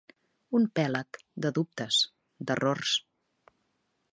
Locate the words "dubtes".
1.57-1.99